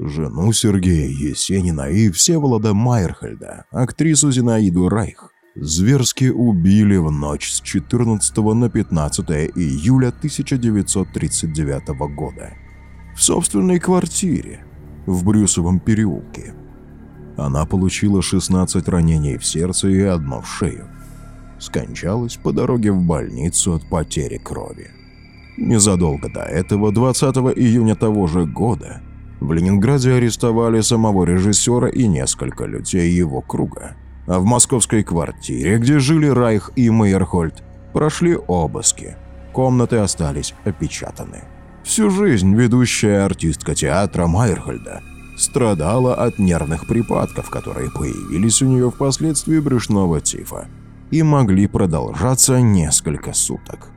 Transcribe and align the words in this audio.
жену 0.00 0.52
Сергея 0.52 1.08
Есенина 1.08 1.90
и 1.90 2.10
Всеволода 2.10 2.72
Майерхельда, 2.74 3.66
актрису 3.70 4.32
Зинаиду 4.32 4.88
Райх, 4.88 5.30
зверски 5.54 6.30
убили 6.30 6.96
в 6.96 7.10
ночь 7.10 7.50
с 7.52 7.60
14 7.60 8.36
на 8.38 8.70
15 8.70 9.30
июля 9.56 10.08
1939 10.08 11.88
года 12.14 12.52
в 13.14 13.22
собственной 13.22 13.78
квартире 13.78 14.64
в 15.06 15.24
Брюсовом 15.24 15.80
переулке. 15.80 16.54
Она 17.36 17.66
получила 17.66 18.22
16 18.22 18.88
ранений 18.88 19.36
в 19.36 19.44
сердце 19.44 19.88
и 19.88 20.00
одно 20.02 20.40
в 20.40 20.48
шею. 20.48 20.88
Скончалась 21.58 22.36
по 22.36 22.52
дороге 22.52 22.92
в 22.92 23.02
больницу 23.02 23.74
от 23.74 23.88
потери 23.90 24.38
крови. 24.38 24.90
Незадолго 25.58 26.30
до 26.30 26.40
этого, 26.40 26.90
20 26.90 27.36
июня 27.56 27.94
того 27.94 28.26
же 28.26 28.46
года, 28.46 29.02
в 29.40 29.52
Ленинграде 29.52 30.12
арестовали 30.12 30.82
самого 30.82 31.24
режиссера 31.24 31.88
и 31.88 32.06
несколько 32.06 32.66
людей 32.66 33.10
его 33.10 33.40
круга. 33.40 33.96
А 34.26 34.38
в 34.38 34.44
московской 34.44 35.02
квартире, 35.02 35.78
где 35.78 35.98
жили 35.98 36.26
Райх 36.26 36.70
и 36.76 36.90
Мейерхольд, 36.90 37.62
прошли 37.92 38.36
обыски. 38.36 39.16
Комнаты 39.52 39.96
остались 39.96 40.54
опечатаны. 40.64 41.42
Всю 41.82 42.10
жизнь 42.10 42.54
ведущая 42.54 43.24
артистка 43.24 43.74
театра 43.74 44.26
Майерхольда 44.26 45.00
страдала 45.36 46.14
от 46.14 46.38
нервных 46.38 46.86
припадков, 46.86 47.48
которые 47.48 47.90
появились 47.90 48.62
у 48.62 48.66
нее 48.66 48.90
впоследствии 48.90 49.58
брюшного 49.58 50.20
тифа 50.20 50.68
и 51.10 51.22
могли 51.22 51.66
продолжаться 51.66 52.60
несколько 52.60 53.32
суток. 53.32 53.88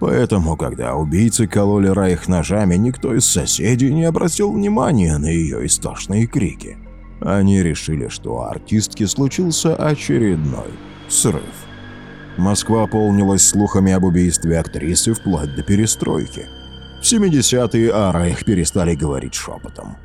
Поэтому, 0.00 0.56
когда 0.56 0.94
убийцы 0.94 1.46
кололи 1.46 1.88
Райх 1.88 2.28
ножами, 2.28 2.76
никто 2.76 3.14
из 3.14 3.26
соседей 3.26 3.92
не 3.92 4.04
обратил 4.04 4.52
внимания 4.52 5.18
на 5.18 5.26
ее 5.26 5.66
истошные 5.66 6.26
крики. 6.26 6.78
Они 7.20 7.62
решили, 7.62 8.08
что 8.08 8.36
у 8.36 8.40
артистки 8.42 9.04
случился 9.06 9.74
очередной 9.74 10.70
срыв. 11.08 11.42
Москва 12.36 12.86
полнилась 12.86 13.44
слухами 13.44 13.90
об 13.92 14.04
убийстве 14.04 14.60
актрисы 14.60 15.14
вплоть 15.14 15.56
до 15.56 15.64
перестройки. 15.64 16.46
В 17.00 17.04
70-е 17.04 17.90
о 17.90 18.12
Райх 18.12 18.44
перестали 18.44 18.94
говорить 18.94 19.34
шепотом. 19.34 19.96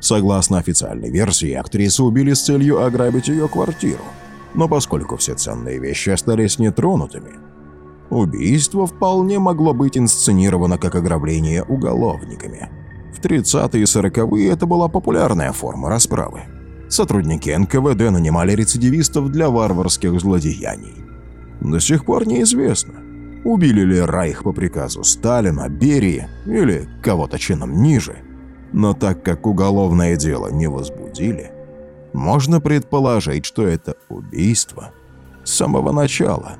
Согласно 0.00 0.58
официальной 0.58 1.10
версии, 1.10 1.52
актрису 1.54 2.04
убили 2.04 2.34
с 2.34 2.42
целью 2.42 2.84
ограбить 2.84 3.28
ее 3.28 3.48
квартиру. 3.48 4.04
Но 4.54 4.68
поскольку 4.68 5.16
все 5.16 5.34
ценные 5.34 5.78
вещи 5.78 6.10
остались 6.10 6.58
нетронутыми, 6.58 7.32
Убийство 8.10 8.86
вполне 8.86 9.38
могло 9.38 9.74
быть 9.74 9.98
инсценировано 9.98 10.78
как 10.78 10.94
ограбление 10.94 11.62
уголовниками. 11.62 12.70
В 13.12 13.20
30-е 13.20 13.82
и 13.82 13.84
40-е 13.84 14.48
это 14.48 14.66
была 14.66 14.88
популярная 14.88 15.52
форма 15.52 15.88
расправы. 15.90 16.42
Сотрудники 16.88 17.50
НКВД 17.50 18.10
нанимали 18.10 18.52
рецидивистов 18.52 19.30
для 19.30 19.50
варварских 19.50 20.18
злодеяний. 20.20 20.94
До 21.60 21.80
сих 21.80 22.06
пор 22.06 22.26
неизвестно, 22.26 22.94
убили 23.44 23.82
ли 23.82 24.00
Райх 24.00 24.42
по 24.42 24.52
приказу 24.52 25.04
Сталина, 25.04 25.68
Берии 25.68 26.28
или 26.46 26.88
кого-то 27.02 27.38
чином 27.38 27.82
ниже. 27.82 28.16
Но 28.72 28.94
так 28.94 29.22
как 29.22 29.46
уголовное 29.46 30.16
дело 30.16 30.48
не 30.48 30.66
возбудили, 30.66 31.50
можно 32.14 32.60
предположить, 32.60 33.44
что 33.44 33.66
это 33.66 33.96
убийство 34.08 34.92
с 35.44 35.52
самого 35.52 35.92
начала 35.92 36.56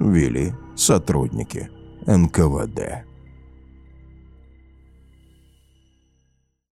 вели 0.00 0.54
сотрудники 0.76 1.70
НКВД. 2.06 3.09